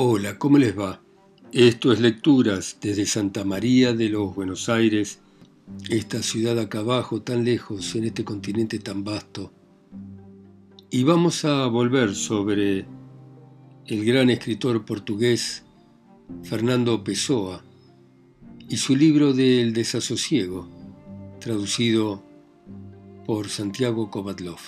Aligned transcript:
Hola, 0.00 0.38
¿cómo 0.38 0.58
les 0.58 0.78
va? 0.78 1.02
Esto 1.50 1.92
es 1.92 1.98
Lecturas 1.98 2.78
desde 2.80 3.04
Santa 3.04 3.42
María 3.42 3.92
de 3.92 4.08
los 4.08 4.32
Buenos 4.32 4.68
Aires, 4.68 5.18
esta 5.90 6.22
ciudad 6.22 6.56
acá 6.60 6.78
abajo, 6.78 7.22
tan 7.22 7.44
lejos, 7.44 7.96
en 7.96 8.04
este 8.04 8.22
continente 8.22 8.78
tan 8.78 9.02
vasto. 9.02 9.52
Y 10.88 11.02
vamos 11.02 11.44
a 11.44 11.66
volver 11.66 12.14
sobre 12.14 12.86
el 13.86 14.04
gran 14.04 14.30
escritor 14.30 14.84
portugués 14.84 15.64
Fernando 16.44 17.02
Pessoa 17.02 17.64
y 18.68 18.76
su 18.76 18.94
libro 18.94 19.32
del 19.32 19.72
desasosiego, 19.72 20.68
traducido 21.40 22.22
por 23.26 23.48
Santiago 23.48 24.12
Kovatlov. 24.12 24.60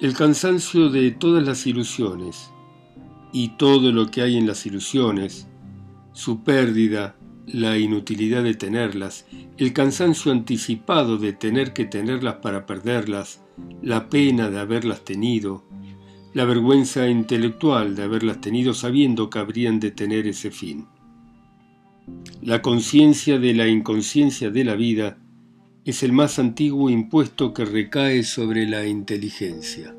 El 0.00 0.14
cansancio 0.14 0.90
de 0.90 1.10
todas 1.10 1.44
las 1.44 1.66
ilusiones 1.66 2.52
y 3.32 3.48
todo 3.56 3.90
lo 3.90 4.12
que 4.12 4.22
hay 4.22 4.36
en 4.36 4.46
las 4.46 4.64
ilusiones, 4.64 5.48
su 6.12 6.44
pérdida, 6.44 7.16
la 7.48 7.76
inutilidad 7.78 8.44
de 8.44 8.54
tenerlas, 8.54 9.26
el 9.56 9.72
cansancio 9.72 10.30
anticipado 10.30 11.18
de 11.18 11.32
tener 11.32 11.72
que 11.72 11.84
tenerlas 11.84 12.36
para 12.36 12.64
perderlas, 12.64 13.42
la 13.82 14.08
pena 14.08 14.50
de 14.50 14.60
haberlas 14.60 15.04
tenido, 15.04 15.64
la 16.32 16.44
vergüenza 16.44 17.08
intelectual 17.08 17.96
de 17.96 18.04
haberlas 18.04 18.40
tenido 18.40 18.74
sabiendo 18.74 19.28
que 19.28 19.40
habrían 19.40 19.80
de 19.80 19.90
tener 19.90 20.28
ese 20.28 20.52
fin. 20.52 20.86
La 22.40 22.62
conciencia 22.62 23.40
de 23.40 23.52
la 23.52 23.66
inconsciencia 23.66 24.48
de 24.52 24.62
la 24.62 24.76
vida 24.76 25.18
es 25.88 26.02
el 26.02 26.12
más 26.12 26.38
antiguo 26.38 26.90
impuesto 26.90 27.54
que 27.54 27.64
recae 27.64 28.22
sobre 28.22 28.68
la 28.68 28.86
inteligencia. 28.86 29.96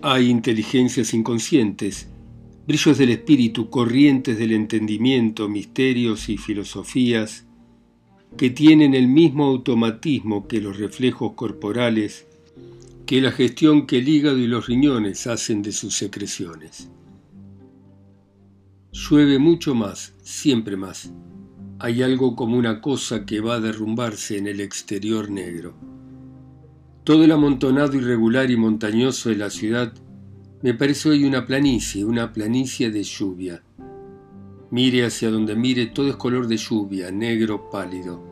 Hay 0.00 0.30
inteligencias 0.30 1.12
inconscientes, 1.12 2.08
brillos 2.66 2.96
del 2.96 3.10
espíritu, 3.10 3.68
corrientes 3.68 4.38
del 4.38 4.52
entendimiento, 4.52 5.50
misterios 5.50 6.30
y 6.30 6.38
filosofías 6.38 7.44
que 8.38 8.48
tienen 8.48 8.94
el 8.94 9.06
mismo 9.06 9.44
automatismo 9.44 10.48
que 10.48 10.62
los 10.62 10.78
reflejos 10.78 11.34
corporales, 11.34 12.26
que 13.04 13.20
la 13.20 13.32
gestión 13.32 13.86
que 13.86 13.98
el 13.98 14.08
hígado 14.08 14.38
y 14.38 14.46
los 14.46 14.66
riñones 14.66 15.26
hacen 15.26 15.60
de 15.60 15.72
sus 15.72 15.94
secreciones. 15.94 16.88
Llueve 18.92 19.38
mucho 19.38 19.74
más, 19.74 20.14
siempre 20.22 20.78
más 20.78 21.12
hay 21.82 22.00
algo 22.00 22.36
como 22.36 22.56
una 22.56 22.80
cosa 22.80 23.26
que 23.26 23.40
va 23.40 23.54
a 23.56 23.60
derrumbarse 23.60 24.38
en 24.38 24.46
el 24.46 24.60
exterior 24.60 25.28
negro. 25.28 25.74
Todo 27.02 27.24
el 27.24 27.32
amontonado 27.32 27.96
irregular 27.96 28.52
y 28.52 28.56
montañoso 28.56 29.30
de 29.30 29.34
la 29.34 29.50
ciudad 29.50 29.92
me 30.62 30.74
parece 30.74 31.08
hoy 31.08 31.24
una 31.24 31.44
planicie, 31.44 32.04
una 32.04 32.32
planicie 32.32 32.92
de 32.92 33.02
lluvia. 33.02 33.64
Mire 34.70 35.04
hacia 35.04 35.28
donde 35.28 35.56
mire, 35.56 35.86
todo 35.86 36.08
es 36.08 36.14
color 36.14 36.46
de 36.46 36.56
lluvia, 36.56 37.10
negro 37.10 37.68
pálido. 37.68 38.22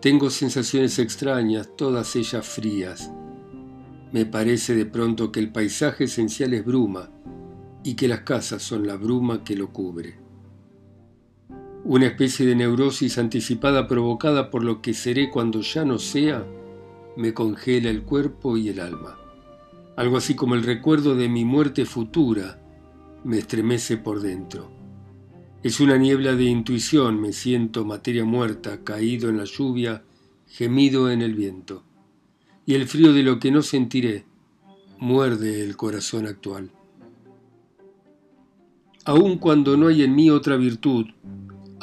Tengo 0.00 0.30
sensaciones 0.30 1.00
extrañas, 1.00 1.70
todas 1.76 2.14
ellas 2.14 2.46
frías. 2.46 3.10
Me 4.12 4.26
parece 4.26 4.76
de 4.76 4.86
pronto 4.86 5.32
que 5.32 5.40
el 5.40 5.50
paisaje 5.50 6.04
esencial 6.04 6.54
es 6.54 6.64
bruma 6.64 7.10
y 7.82 7.94
que 7.94 8.06
las 8.06 8.20
casas 8.20 8.62
son 8.62 8.86
la 8.86 8.94
bruma 8.94 9.42
que 9.42 9.56
lo 9.56 9.72
cubre 9.72 10.23
una 11.84 12.06
especie 12.06 12.46
de 12.46 12.56
neurosis 12.56 13.18
anticipada 13.18 13.86
provocada 13.86 14.50
por 14.50 14.64
lo 14.64 14.80
que 14.80 14.94
seré 14.94 15.28
cuando 15.28 15.60
ya 15.60 15.84
no 15.84 15.98
sea, 15.98 16.46
me 17.14 17.34
congela 17.34 17.90
el 17.90 18.02
cuerpo 18.02 18.56
y 18.56 18.70
el 18.70 18.80
alma. 18.80 19.18
Algo 19.94 20.16
así 20.16 20.34
como 20.34 20.54
el 20.54 20.62
recuerdo 20.62 21.14
de 21.14 21.28
mi 21.28 21.44
muerte 21.44 21.84
futura 21.84 22.58
me 23.22 23.38
estremece 23.38 23.98
por 23.98 24.20
dentro. 24.20 24.70
Es 25.62 25.78
una 25.78 25.98
niebla 25.98 26.34
de 26.34 26.44
intuición, 26.44 27.20
me 27.20 27.32
siento 27.32 27.84
materia 27.84 28.24
muerta, 28.24 28.82
caído 28.82 29.28
en 29.28 29.36
la 29.36 29.44
lluvia, 29.44 30.02
gemido 30.46 31.10
en 31.10 31.20
el 31.20 31.34
viento. 31.34 31.84
Y 32.64 32.74
el 32.74 32.86
frío 32.86 33.12
de 33.12 33.22
lo 33.22 33.38
que 33.38 33.50
no 33.50 33.60
sentiré 33.60 34.24
muerde 34.98 35.62
el 35.62 35.76
corazón 35.76 36.26
actual. 36.26 36.70
Aun 39.04 39.36
cuando 39.36 39.76
no 39.76 39.88
hay 39.88 40.02
en 40.02 40.14
mí 40.14 40.30
otra 40.30 40.56
virtud, 40.56 41.06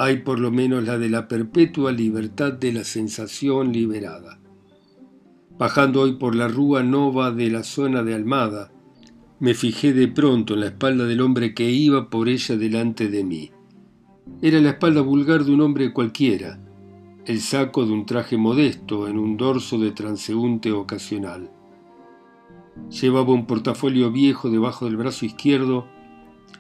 hay 0.02 0.18
por 0.18 0.40
lo 0.40 0.50
menos 0.50 0.84
la 0.84 0.98
de 0.98 1.10
la 1.10 1.28
perpetua 1.28 1.92
libertad 1.92 2.54
de 2.54 2.74
la 2.74 2.84
sensación 2.84 3.72
liberada. 3.72 4.40
Bajando 5.60 6.02
hoy 6.02 6.14
por 6.14 6.34
la 6.34 6.48
rúa 6.48 6.82
nova 6.82 7.30
de 7.30 7.52
la 7.52 7.62
zona 7.62 8.02
de 8.02 8.16
Almada, 8.16 8.72
me 9.40 9.54
fijé 9.54 9.94
de 9.94 10.08
pronto 10.08 10.56
en 10.56 10.62
la 10.62 10.66
espalda 10.68 11.06
del 11.06 11.22
hombre 11.22 11.54
que 11.54 11.70
iba 11.70 12.10
por 12.10 12.30
ella 12.30 12.58
delante 12.58 13.10
de 13.10 13.24
mí. 13.24 13.52
Era 14.42 14.60
la 14.60 14.72
espalda 14.72 15.02
vulgar 15.02 15.46
de 15.46 15.52
un 15.52 15.62
hombre 15.62 15.94
cualquiera, 15.94 16.60
el 17.28 17.40
saco 17.40 17.86
de 17.86 17.92
un 17.92 18.08
traje 18.08 18.38
modesto 18.38 19.08
en 19.08 19.20
un 19.20 19.38
dorso 19.38 19.78
de 19.78 19.92
transeúnte 19.92 20.72
ocasional. 20.72 21.52
Llevaba 22.90 23.34
un 23.34 23.46
portafolio 23.46 24.12
viejo 24.12 24.50
debajo 24.50 24.86
del 24.86 24.98
brazo 24.98 25.28
izquierdo 25.28 25.86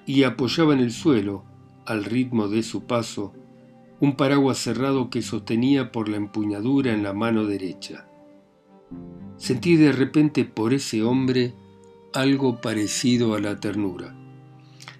y 0.05 0.21
apoyaba 0.21 0.75
en 0.75 0.79
el 0.81 0.91
suelo, 0.91 1.50
al 1.85 2.03
ritmo 2.03 2.47
de 2.47 2.63
su 2.63 2.85
paso, 2.85 3.33
un 3.99 4.15
paraguas 4.15 4.57
cerrado 4.57 5.09
que 5.09 5.21
sostenía 5.21 5.91
por 5.91 6.09
la 6.09 6.17
empuñadura 6.17 6.93
en 6.93 7.03
la 7.03 7.13
mano 7.13 7.45
derecha. 7.45 8.07
Sentí 9.37 9.75
de 9.75 9.91
repente 9.91 10.45
por 10.45 10.73
ese 10.73 11.03
hombre 11.03 11.53
algo 12.13 12.61
parecido 12.61 13.35
a 13.35 13.39
la 13.39 13.59
ternura. 13.59 14.15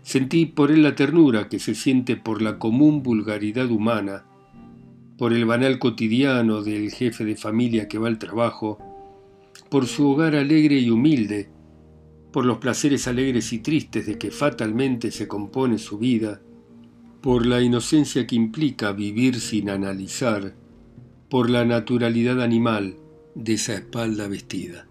Sentí 0.01 0.45
por 0.45 0.71
él 0.71 0.83
la 0.83 0.95
ternura 0.95 1.49
que 1.49 1.59
se 1.59 1.75
siente 1.75 2.15
por 2.15 2.41
la 2.41 2.57
común 2.57 3.03
vulgaridad 3.03 3.69
humana, 3.69 4.25
por 5.17 5.33
el 5.33 5.45
banal 5.45 5.77
cotidiano 5.77 6.63
del 6.63 6.91
jefe 6.91 7.25
de 7.25 7.35
familia 7.35 7.87
que 7.87 7.99
va 7.99 8.07
al 8.07 8.17
trabajo, 8.17 8.79
por 9.69 9.85
su 9.85 10.09
hogar 10.09 10.35
alegre 10.35 10.79
y 10.79 10.89
humilde, 10.89 11.49
por 12.31 12.45
los 12.45 12.57
placeres 12.57 13.07
alegres 13.07 13.53
y 13.53 13.59
tristes 13.59 14.05
de 14.05 14.17
que 14.17 14.31
fatalmente 14.31 15.11
se 15.11 15.27
compone 15.27 15.77
su 15.77 15.97
vida, 15.97 16.41
por 17.21 17.45
la 17.45 17.61
inocencia 17.61 18.25
que 18.25 18.35
implica 18.35 18.91
vivir 18.91 19.39
sin 19.39 19.69
analizar, 19.69 20.55
por 21.29 21.49
la 21.49 21.63
naturalidad 21.65 22.41
animal 22.41 22.95
de 23.35 23.53
esa 23.53 23.75
espalda 23.75 24.27
vestida. 24.27 24.87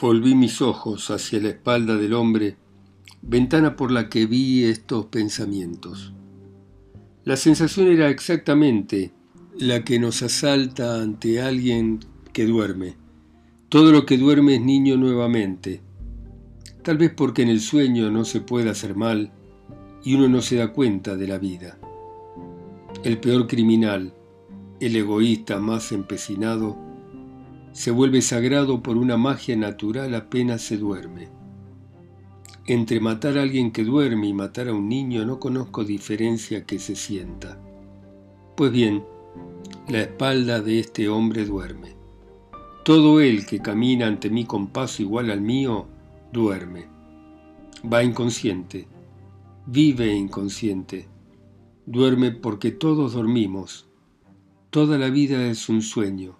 Volví 0.00 0.34
mis 0.34 0.60
ojos 0.60 1.10
hacia 1.10 1.40
la 1.40 1.48
espalda 1.48 1.96
del 1.96 2.12
hombre, 2.12 2.56
ventana 3.22 3.74
por 3.74 3.90
la 3.90 4.10
que 4.10 4.26
vi 4.26 4.64
estos 4.64 5.06
pensamientos. 5.06 6.12
La 7.24 7.36
sensación 7.36 7.88
era 7.88 8.10
exactamente 8.10 9.12
la 9.58 9.82
que 9.82 9.98
nos 9.98 10.22
asalta 10.22 11.00
ante 11.00 11.40
alguien 11.40 12.00
que 12.34 12.44
duerme. 12.44 12.96
Todo 13.70 13.92
lo 13.92 14.04
que 14.04 14.18
duerme 14.18 14.56
es 14.56 14.60
niño 14.60 14.98
nuevamente. 14.98 15.80
Tal 16.82 16.98
vez 16.98 17.12
porque 17.16 17.42
en 17.42 17.48
el 17.48 17.60
sueño 17.60 18.10
no 18.10 18.26
se 18.26 18.42
puede 18.42 18.68
hacer 18.68 18.94
mal, 18.94 19.32
y 20.04 20.14
uno 20.14 20.28
no 20.28 20.42
se 20.42 20.56
da 20.56 20.68
cuenta 20.68 21.16
de 21.16 21.26
la 21.26 21.38
vida. 21.38 21.78
El 23.02 23.18
peor 23.18 23.46
criminal, 23.46 24.12
el 24.80 24.96
egoísta 24.96 25.58
más 25.58 25.92
empecinado, 25.92 26.76
se 27.72 27.90
vuelve 27.90 28.22
sagrado 28.22 28.82
por 28.82 28.96
una 28.96 29.16
magia 29.16 29.56
natural 29.56 30.14
apenas 30.14 30.62
se 30.62 30.76
duerme. 30.76 31.28
Entre 32.66 33.00
matar 33.00 33.36
a 33.36 33.42
alguien 33.42 33.72
que 33.72 33.84
duerme 33.84 34.28
y 34.28 34.32
matar 34.32 34.68
a 34.68 34.74
un 34.74 34.88
niño 34.88 35.24
no 35.24 35.40
conozco 35.40 35.84
diferencia 35.84 36.64
que 36.64 36.78
se 36.78 36.94
sienta. 36.94 37.58
Pues 38.56 38.72
bien, 38.72 39.04
la 39.88 40.02
espalda 40.02 40.60
de 40.60 40.78
este 40.78 41.08
hombre 41.08 41.44
duerme. 41.44 41.94
Todo 42.84 43.20
él 43.20 43.44
que 43.44 43.60
camina 43.60 44.06
ante 44.06 44.30
mí 44.30 44.44
con 44.44 44.68
paso 44.68 45.02
igual 45.02 45.30
al 45.30 45.40
mío, 45.40 45.86
duerme. 46.32 46.86
Va 47.92 48.04
inconsciente, 48.04 48.86
Vive 49.66 50.12
inconsciente. 50.14 51.08
Duerme 51.86 52.32
porque 52.32 52.70
todos 52.70 53.14
dormimos. 53.14 53.88
Toda 54.68 54.98
la 54.98 55.08
vida 55.08 55.46
es 55.46 55.70
un 55.70 55.80
sueño. 55.80 56.36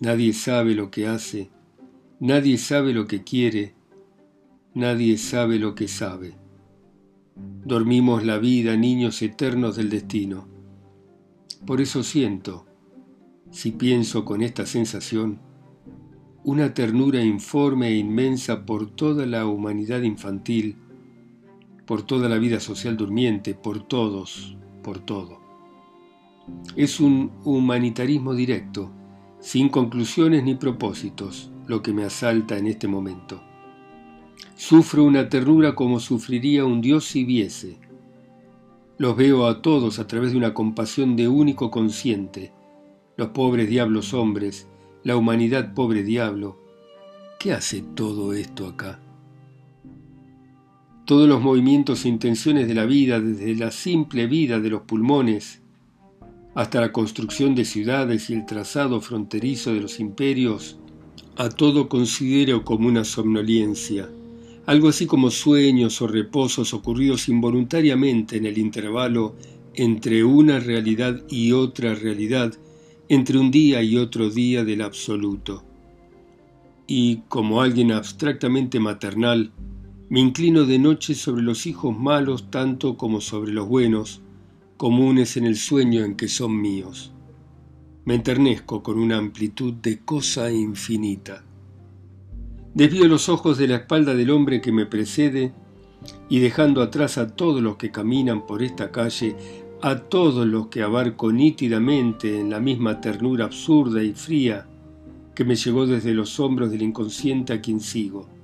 Nadie 0.00 0.32
sabe 0.32 0.74
lo 0.74 0.90
que 0.90 1.06
hace. 1.08 1.50
Nadie 2.18 2.56
sabe 2.56 2.94
lo 2.94 3.06
que 3.06 3.22
quiere. 3.22 3.74
Nadie 4.72 5.18
sabe 5.18 5.58
lo 5.58 5.74
que 5.74 5.88
sabe. 5.88 6.38
Dormimos 7.66 8.24
la 8.24 8.38
vida, 8.38 8.78
niños 8.78 9.20
eternos 9.20 9.76
del 9.76 9.90
destino. 9.90 10.48
Por 11.66 11.82
eso 11.82 12.02
siento, 12.02 12.64
si 13.50 13.72
pienso 13.72 14.24
con 14.24 14.40
esta 14.40 14.64
sensación, 14.64 15.38
una 16.44 16.72
ternura 16.72 17.22
informe 17.22 17.88
e 17.88 17.96
inmensa 17.96 18.64
por 18.64 18.90
toda 18.90 19.26
la 19.26 19.44
humanidad 19.46 20.00
infantil 20.00 20.76
por 21.86 22.02
toda 22.02 22.28
la 22.28 22.38
vida 22.38 22.60
social 22.60 22.96
durmiente, 22.96 23.54
por 23.54 23.82
todos, 23.82 24.56
por 24.82 24.98
todo. 24.98 25.40
Es 26.76 27.00
un 27.00 27.32
humanitarismo 27.44 28.34
directo, 28.34 28.90
sin 29.40 29.68
conclusiones 29.68 30.44
ni 30.44 30.54
propósitos, 30.54 31.50
lo 31.66 31.82
que 31.82 31.92
me 31.92 32.04
asalta 32.04 32.58
en 32.58 32.66
este 32.66 32.88
momento. 32.88 33.40
Sufro 34.56 35.04
una 35.04 35.28
ternura 35.28 35.74
como 35.74 36.00
sufriría 36.00 36.64
un 36.64 36.80
Dios 36.80 37.04
si 37.04 37.24
viese. 37.24 37.78
Los 38.98 39.16
veo 39.16 39.46
a 39.46 39.62
todos 39.62 39.98
a 39.98 40.06
través 40.06 40.32
de 40.32 40.38
una 40.38 40.54
compasión 40.54 41.16
de 41.16 41.28
único 41.28 41.70
consciente, 41.70 42.52
los 43.16 43.28
pobres 43.28 43.68
diablos 43.68 44.14
hombres, 44.14 44.68
la 45.04 45.16
humanidad 45.16 45.74
pobre 45.74 46.02
diablo. 46.02 46.58
¿Qué 47.38 47.52
hace 47.52 47.82
todo 47.82 48.32
esto 48.32 48.66
acá? 48.66 49.00
Todos 51.06 51.28
los 51.28 51.40
movimientos 51.40 52.04
e 52.04 52.08
intenciones 52.08 52.66
de 52.66 52.74
la 52.74 52.84
vida, 52.84 53.20
desde 53.20 53.54
la 53.54 53.70
simple 53.70 54.26
vida 54.26 54.58
de 54.58 54.70
los 54.70 54.82
pulmones 54.82 55.62
hasta 56.56 56.80
la 56.80 56.90
construcción 56.90 57.54
de 57.54 57.64
ciudades 57.64 58.28
y 58.28 58.32
el 58.32 58.44
trazado 58.44 59.00
fronterizo 59.00 59.72
de 59.72 59.82
los 59.82 60.00
imperios, 60.00 60.78
a 61.36 61.48
todo 61.48 61.88
considero 61.88 62.64
como 62.64 62.88
una 62.88 63.04
somnolencia, 63.04 64.10
algo 64.66 64.88
así 64.88 65.06
como 65.06 65.30
sueños 65.30 66.02
o 66.02 66.08
reposos 66.08 66.74
ocurridos 66.74 67.28
involuntariamente 67.28 68.38
en 68.38 68.46
el 68.46 68.58
intervalo 68.58 69.36
entre 69.74 70.24
una 70.24 70.58
realidad 70.58 71.22
y 71.30 71.52
otra 71.52 71.94
realidad, 71.94 72.52
entre 73.08 73.38
un 73.38 73.52
día 73.52 73.80
y 73.80 73.96
otro 73.96 74.28
día 74.28 74.64
del 74.64 74.82
absoluto. 74.82 75.62
Y, 76.88 77.18
como 77.28 77.62
alguien 77.62 77.92
abstractamente 77.92 78.80
maternal, 78.80 79.52
me 80.08 80.20
inclino 80.20 80.64
de 80.64 80.78
noche 80.78 81.14
sobre 81.14 81.42
los 81.42 81.66
hijos 81.66 81.96
malos 81.96 82.48
tanto 82.50 82.96
como 82.96 83.20
sobre 83.20 83.52
los 83.52 83.66
buenos, 83.66 84.22
comunes 84.76 85.36
en 85.36 85.46
el 85.46 85.56
sueño 85.56 86.04
en 86.04 86.14
que 86.14 86.28
son 86.28 86.60
míos. 86.60 87.12
Me 88.04 88.14
enternezco 88.14 88.84
con 88.84 89.00
una 89.00 89.16
amplitud 89.16 89.74
de 89.74 89.98
cosa 90.00 90.52
infinita. 90.52 91.42
Desvío 92.72 93.08
los 93.08 93.28
ojos 93.28 93.58
de 93.58 93.66
la 93.66 93.76
espalda 93.76 94.14
del 94.14 94.30
hombre 94.30 94.60
que 94.60 94.70
me 94.70 94.86
precede 94.86 95.52
y 96.28 96.38
dejando 96.38 96.82
atrás 96.82 97.18
a 97.18 97.34
todos 97.34 97.60
los 97.60 97.76
que 97.76 97.90
caminan 97.90 98.46
por 98.46 98.62
esta 98.62 98.92
calle, 98.92 99.34
a 99.82 99.96
todos 99.96 100.46
los 100.46 100.68
que 100.68 100.82
abarco 100.82 101.32
nítidamente 101.32 102.38
en 102.38 102.50
la 102.50 102.60
misma 102.60 103.00
ternura 103.00 103.46
absurda 103.46 104.04
y 104.04 104.12
fría 104.12 104.68
que 105.34 105.44
me 105.44 105.56
llegó 105.56 105.86
desde 105.86 106.14
los 106.14 106.38
hombros 106.38 106.70
del 106.70 106.82
inconsciente 106.82 107.52
a 107.52 107.60
quien 107.60 107.80
sigo. 107.80 108.35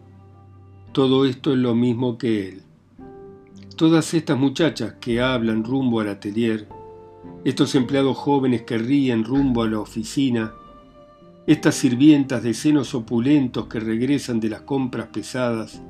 Todo 0.93 1.25
esto 1.25 1.55
es 1.55 1.59
lo 1.59 1.75
mismo 1.75 2.19
que 2.19 2.51
él. 2.51 2.63
Todas 3.77 4.13
estas 4.13 4.39
muchachas 4.39 4.97
que 5.01 5.23
hablan 5.23 5.65
rumbo 5.65 6.01
al 6.01 6.09
atelier, 6.11 6.69
estos 7.45 7.75
empleados 7.75 8.19
jóvenes 8.19 8.63
que 8.63 8.77
ríen 8.77 9.25
rumbo 9.25 9.63
a 9.63 9.69
la 9.69 9.81
oficina, 9.81 10.53
estas 11.47 11.77
sirvientas 11.77 12.43
de 12.43 12.53
senos 12.53 12.95
opulentos 12.95 13.69
que 13.69 13.81
regresan 13.81 14.39
de 14.39 14.51
las 14.51 14.61
compras 14.61 15.07
pesadas, 15.07 15.81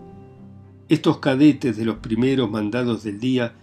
estos 0.88 1.18
cadetes 1.18 1.76
de 1.76 1.84
los 1.84 1.96
primeros 1.96 2.48
mandados 2.48 3.02
del 3.02 3.18
día, 3.18 3.54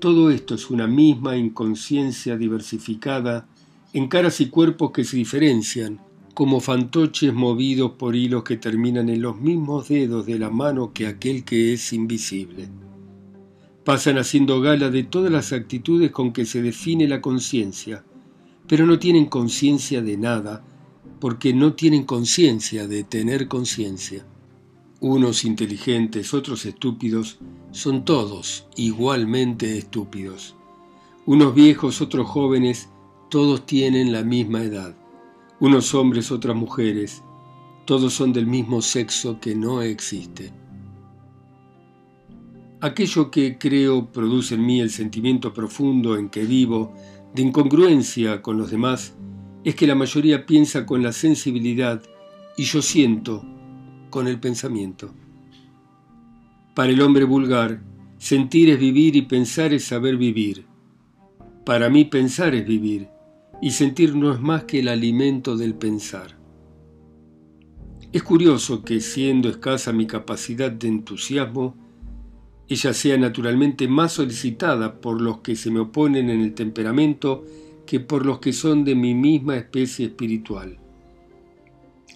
todo 0.00 0.28
esto 0.28 0.56
es 0.56 0.70
una 0.70 0.88
misma 0.88 1.36
inconsciencia 1.36 2.36
diversificada 2.36 3.46
en 3.92 4.08
caras 4.08 4.40
y 4.40 4.48
cuerpos 4.48 4.90
que 4.90 5.04
se 5.04 5.18
diferencian, 5.18 6.00
como 6.34 6.58
fantoches 6.58 7.32
movidos 7.32 7.92
por 7.92 8.16
hilos 8.16 8.42
que 8.42 8.56
terminan 8.56 9.08
en 9.08 9.22
los 9.22 9.40
mismos 9.40 9.88
dedos 9.88 10.26
de 10.26 10.38
la 10.38 10.50
mano 10.50 10.92
que 10.92 11.06
aquel 11.06 11.44
que 11.44 11.72
es 11.72 11.92
invisible. 11.92 12.68
Pasan 13.84 14.18
haciendo 14.18 14.60
gala 14.60 14.90
de 14.90 15.04
todas 15.04 15.30
las 15.30 15.52
actitudes 15.52 16.10
con 16.10 16.32
que 16.32 16.44
se 16.44 16.60
define 16.60 17.06
la 17.06 17.20
conciencia, 17.20 18.04
pero 18.66 18.84
no 18.84 18.98
tienen 18.98 19.26
conciencia 19.26 20.02
de 20.02 20.16
nada, 20.16 20.64
porque 21.20 21.54
no 21.54 21.74
tienen 21.74 22.02
conciencia 22.02 22.88
de 22.88 23.04
tener 23.04 23.46
conciencia. 23.46 24.26
Unos 25.00 25.44
inteligentes, 25.44 26.34
otros 26.34 26.66
estúpidos, 26.66 27.38
son 27.70 28.04
todos 28.04 28.66
igualmente 28.76 29.78
estúpidos. 29.78 30.56
Unos 31.26 31.54
viejos, 31.54 32.00
otros 32.00 32.26
jóvenes, 32.26 32.88
todos 33.30 33.66
tienen 33.66 34.12
la 34.12 34.22
misma 34.22 34.62
edad. 34.62 34.96
Unos 35.60 35.94
hombres, 35.94 36.32
otras 36.32 36.56
mujeres, 36.56 37.22
todos 37.84 38.12
son 38.12 38.32
del 38.32 38.44
mismo 38.44 38.82
sexo 38.82 39.38
que 39.38 39.54
no 39.54 39.82
existe. 39.82 40.52
Aquello 42.80 43.30
que 43.30 43.56
creo 43.56 44.10
produce 44.10 44.56
en 44.56 44.66
mí 44.66 44.80
el 44.80 44.90
sentimiento 44.90 45.54
profundo 45.54 46.16
en 46.16 46.28
que 46.28 46.44
vivo, 46.44 46.92
de 47.34 47.42
incongruencia 47.42 48.42
con 48.42 48.58
los 48.58 48.72
demás, 48.72 49.14
es 49.62 49.76
que 49.76 49.86
la 49.86 49.94
mayoría 49.94 50.44
piensa 50.44 50.84
con 50.84 51.04
la 51.04 51.12
sensibilidad 51.12 52.02
y 52.56 52.64
yo 52.64 52.82
siento 52.82 53.44
con 54.10 54.26
el 54.26 54.40
pensamiento. 54.40 55.14
Para 56.74 56.90
el 56.90 57.00
hombre 57.00 57.24
vulgar, 57.24 57.80
sentir 58.18 58.70
es 58.70 58.80
vivir 58.80 59.14
y 59.14 59.22
pensar 59.22 59.72
es 59.72 59.84
saber 59.84 60.16
vivir. 60.16 60.66
Para 61.64 61.88
mí 61.88 62.04
pensar 62.04 62.56
es 62.56 62.66
vivir 62.66 63.13
y 63.60 63.70
sentir 63.70 64.14
no 64.14 64.32
es 64.32 64.40
más 64.40 64.64
que 64.64 64.80
el 64.80 64.88
alimento 64.88 65.56
del 65.56 65.74
pensar. 65.74 66.38
Es 68.12 68.22
curioso 68.22 68.84
que, 68.84 69.00
siendo 69.00 69.48
escasa 69.48 69.92
mi 69.92 70.06
capacidad 70.06 70.70
de 70.70 70.88
entusiasmo, 70.88 71.74
ella 72.68 72.94
sea 72.94 73.18
naturalmente 73.18 73.88
más 73.88 74.12
solicitada 74.12 75.00
por 75.00 75.20
los 75.20 75.38
que 75.38 75.56
se 75.56 75.70
me 75.70 75.80
oponen 75.80 76.30
en 76.30 76.40
el 76.40 76.54
temperamento 76.54 77.44
que 77.86 78.00
por 78.00 78.24
los 78.24 78.38
que 78.38 78.52
son 78.52 78.84
de 78.84 78.94
mi 78.94 79.14
misma 79.14 79.56
especie 79.56 80.06
espiritual. 80.06 80.78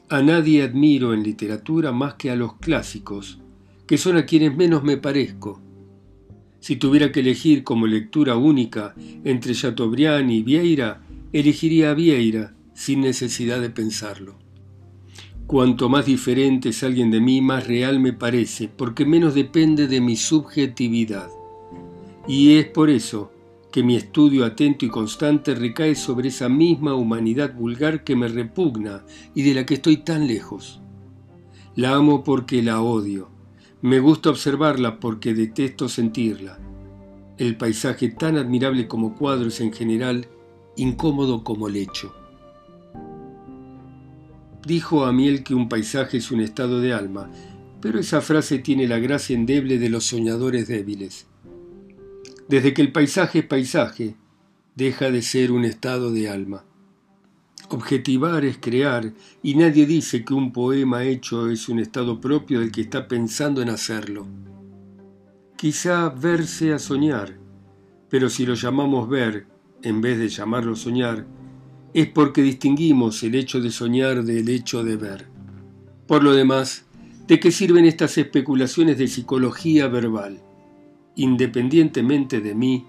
A 0.08 0.22
nadie 0.22 0.62
admiro 0.62 1.12
en 1.12 1.22
literatura 1.22 1.92
más 1.92 2.14
que 2.14 2.30
a 2.30 2.36
los 2.36 2.54
clásicos, 2.54 3.40
que 3.86 3.98
son 3.98 4.16
a 4.16 4.24
quienes 4.24 4.56
menos 4.56 4.82
me 4.82 4.96
parezco. 4.96 5.60
Si 6.60 6.76
tuviera 6.76 7.12
que 7.12 7.20
elegir 7.20 7.62
como 7.62 7.86
lectura 7.86 8.36
única 8.36 8.94
entre 9.24 9.52
Chateaubriand 9.52 10.30
y 10.30 10.42
Vieira, 10.42 11.02
elegiría 11.32 11.90
a 11.90 11.94
Vieira 11.94 12.54
sin 12.74 13.00
necesidad 13.00 13.60
de 13.60 13.70
pensarlo. 13.70 14.38
Cuanto 15.46 15.88
más 15.88 16.06
diferente 16.06 16.68
es 16.70 16.82
alguien 16.82 17.10
de 17.10 17.20
mí, 17.20 17.40
más 17.40 17.66
real 17.66 18.00
me 18.00 18.12
parece, 18.12 18.68
porque 18.68 19.06
menos 19.06 19.34
depende 19.34 19.88
de 19.88 20.00
mi 20.00 20.16
subjetividad. 20.16 21.30
Y 22.26 22.56
es 22.56 22.66
por 22.66 22.90
eso 22.90 23.32
que 23.72 23.82
mi 23.82 23.96
estudio 23.96 24.44
atento 24.44 24.84
y 24.84 24.88
constante 24.88 25.54
recae 25.54 25.94
sobre 25.94 26.28
esa 26.28 26.48
misma 26.48 26.94
humanidad 26.94 27.54
vulgar 27.54 28.04
que 28.04 28.16
me 28.16 28.28
repugna 28.28 29.04
y 29.34 29.42
de 29.42 29.54
la 29.54 29.66
que 29.66 29.74
estoy 29.74 29.98
tan 29.98 30.26
lejos. 30.26 30.80
La 31.74 31.94
amo 31.94 32.24
porque 32.24 32.62
la 32.62 32.82
odio. 32.82 33.30
Me 33.80 34.00
gusta 34.00 34.30
observarla 34.30 35.00
porque 35.00 35.32
detesto 35.32 35.88
sentirla. 35.88 36.58
El 37.38 37.56
paisaje 37.56 38.08
tan 38.08 38.36
admirable 38.36 38.88
como 38.88 39.14
cuadro 39.14 39.48
es 39.48 39.60
en 39.60 39.72
general 39.72 40.28
incómodo 40.78 41.42
como 41.42 41.68
lecho. 41.68 42.14
Dijo 44.64 45.04
a 45.04 45.12
Miel 45.12 45.42
que 45.42 45.54
un 45.54 45.68
paisaje 45.68 46.18
es 46.18 46.30
un 46.30 46.40
estado 46.40 46.80
de 46.80 46.92
alma, 46.92 47.30
pero 47.80 47.98
esa 47.98 48.20
frase 48.20 48.58
tiene 48.58 48.86
la 48.86 48.98
gracia 48.98 49.34
endeble 49.34 49.78
de 49.78 49.88
los 49.88 50.04
soñadores 50.04 50.68
débiles. 50.68 51.26
Desde 52.48 52.74
que 52.74 52.82
el 52.82 52.92
paisaje 52.92 53.40
es 53.40 53.46
paisaje, 53.46 54.14
deja 54.74 55.10
de 55.10 55.22
ser 55.22 55.52
un 55.52 55.64
estado 55.64 56.12
de 56.12 56.28
alma. 56.28 56.64
Objetivar 57.70 58.44
es 58.44 58.58
crear, 58.58 59.12
y 59.42 59.54
nadie 59.54 59.84
dice 59.84 60.24
que 60.24 60.32
un 60.32 60.52
poema 60.52 61.04
hecho 61.04 61.50
es 61.50 61.68
un 61.68 61.80
estado 61.80 62.20
propio 62.20 62.60
del 62.60 62.72
que 62.72 62.82
está 62.82 63.08
pensando 63.08 63.60
en 63.60 63.68
hacerlo. 63.68 64.26
Quizá 65.56 66.08
ver 66.08 66.46
sea 66.46 66.78
soñar, 66.78 67.36
pero 68.08 68.30
si 68.30 68.46
lo 68.46 68.54
llamamos 68.54 69.08
ver 69.08 69.57
en 69.82 70.00
vez 70.00 70.18
de 70.18 70.28
llamarlo 70.28 70.76
soñar, 70.76 71.26
es 71.94 72.06
porque 72.08 72.42
distinguimos 72.42 73.22
el 73.22 73.34
hecho 73.34 73.60
de 73.60 73.70
soñar 73.70 74.24
del 74.24 74.48
hecho 74.48 74.84
de 74.84 74.96
ver. 74.96 75.26
Por 76.06 76.22
lo 76.22 76.32
demás, 76.32 76.86
¿de 77.26 77.40
qué 77.40 77.50
sirven 77.50 77.84
estas 77.84 78.18
especulaciones 78.18 78.98
de 78.98 79.08
psicología 79.08 79.88
verbal? 79.88 80.42
Independientemente 81.16 82.40
de 82.40 82.54
mí, 82.54 82.86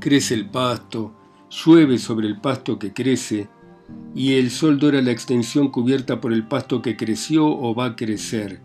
crece 0.00 0.34
el 0.34 0.48
pasto, 0.48 1.14
llueve 1.50 1.98
sobre 1.98 2.26
el 2.26 2.40
pasto 2.40 2.78
que 2.78 2.92
crece, 2.92 3.48
y 4.14 4.34
el 4.34 4.50
sol 4.50 4.78
dora 4.78 5.02
la 5.02 5.10
extensión 5.10 5.68
cubierta 5.70 6.20
por 6.20 6.32
el 6.32 6.46
pasto 6.46 6.82
que 6.82 6.96
creció 6.96 7.46
o 7.46 7.74
va 7.74 7.86
a 7.86 7.96
crecer. 7.96 8.60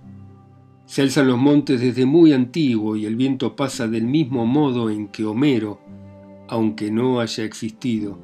Se 0.86 1.02
alzan 1.02 1.28
los 1.28 1.38
montes 1.38 1.82
desde 1.82 2.06
muy 2.06 2.32
antiguo 2.32 2.96
y 2.96 3.06
el 3.06 3.16
viento 3.16 3.56
pasa 3.56 3.88
del 3.88 4.06
mismo 4.06 4.46
modo 4.46 4.90
en 4.90 5.10
que 5.10 5.26
Homero, 5.26 5.82
aunque 6.48 6.92
no 6.92 7.20
haya 7.20 7.44
existido, 7.44 8.20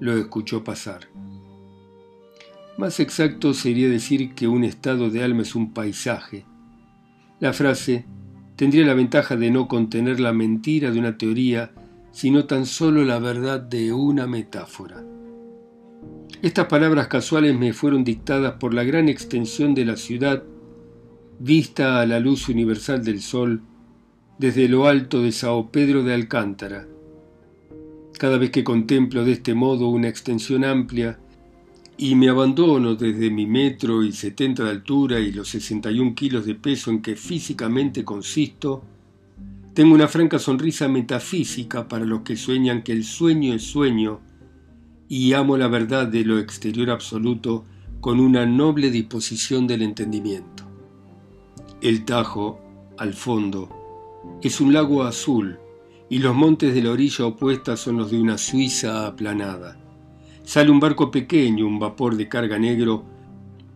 lo 0.00 0.16
escuchó 0.16 0.64
pasar. 0.64 1.08
Más 2.78 3.00
exacto 3.00 3.52
sería 3.52 3.88
decir 3.88 4.34
que 4.34 4.48
un 4.48 4.64
estado 4.64 5.10
de 5.10 5.22
alma 5.22 5.42
es 5.42 5.54
un 5.54 5.72
paisaje. 5.72 6.46
La 7.38 7.52
frase 7.52 8.06
tendría 8.56 8.86
la 8.86 8.94
ventaja 8.94 9.36
de 9.36 9.50
no 9.50 9.68
contener 9.68 10.20
la 10.20 10.32
mentira 10.32 10.90
de 10.90 10.98
una 10.98 11.18
teoría, 11.18 11.72
sino 12.12 12.46
tan 12.46 12.66
solo 12.66 13.04
la 13.04 13.18
verdad 13.18 13.60
de 13.60 13.92
una 13.92 14.26
metáfora. 14.26 15.04
Estas 16.42 16.66
palabras 16.66 17.08
casuales 17.08 17.58
me 17.58 17.74
fueron 17.74 18.02
dictadas 18.02 18.54
por 18.54 18.72
la 18.72 18.84
gran 18.84 19.08
extensión 19.08 19.74
de 19.74 19.84
la 19.84 19.96
ciudad 19.96 20.42
vista 21.38 22.00
a 22.00 22.06
la 22.06 22.20
luz 22.20 22.48
universal 22.48 23.04
del 23.04 23.20
sol 23.20 23.62
desde 24.38 24.68
lo 24.68 24.86
alto 24.86 25.22
de 25.22 25.32
Sao 25.32 25.70
Pedro 25.70 26.02
de 26.02 26.14
Alcántara. 26.14 26.86
Cada 28.20 28.36
vez 28.36 28.50
que 28.50 28.62
contemplo 28.62 29.24
de 29.24 29.32
este 29.32 29.54
modo 29.54 29.88
una 29.88 30.08
extensión 30.08 30.62
amplia 30.62 31.18
y 31.96 32.16
me 32.16 32.28
abandono 32.28 32.94
desde 32.94 33.30
mi 33.30 33.46
metro 33.46 34.04
y 34.04 34.12
setenta 34.12 34.62
de 34.62 34.72
altura 34.72 35.18
y 35.20 35.32
los 35.32 35.48
61 35.48 36.14
kilos 36.14 36.44
de 36.44 36.54
peso 36.54 36.90
en 36.90 37.00
que 37.00 37.16
físicamente 37.16 38.04
consisto, 38.04 38.82
tengo 39.72 39.94
una 39.94 40.06
franca 40.06 40.38
sonrisa 40.38 40.86
metafísica 40.86 41.88
para 41.88 42.04
los 42.04 42.20
que 42.20 42.36
sueñan 42.36 42.82
que 42.82 42.92
el 42.92 43.04
sueño 43.04 43.54
es 43.54 43.62
sueño 43.62 44.20
y 45.08 45.32
amo 45.32 45.56
la 45.56 45.68
verdad 45.68 46.06
de 46.06 46.22
lo 46.22 46.38
exterior 46.38 46.90
absoluto 46.90 47.64
con 48.02 48.20
una 48.20 48.44
noble 48.44 48.90
disposición 48.90 49.66
del 49.66 49.80
entendimiento. 49.80 50.64
El 51.80 52.04
Tajo, 52.04 52.60
al 52.98 53.14
fondo, 53.14 53.70
es 54.42 54.60
un 54.60 54.74
lago 54.74 55.04
azul 55.04 55.58
y 56.10 56.18
los 56.18 56.34
montes 56.34 56.74
de 56.74 56.82
la 56.82 56.90
orilla 56.90 57.24
opuesta 57.24 57.76
son 57.76 57.98
los 57.98 58.10
de 58.10 58.20
una 58.20 58.36
Suiza 58.36 59.06
aplanada. 59.06 59.78
Sale 60.42 60.70
un 60.70 60.80
barco 60.80 61.12
pequeño, 61.12 61.66
un 61.66 61.78
vapor 61.78 62.16
de 62.16 62.28
carga 62.28 62.58
negro, 62.58 63.04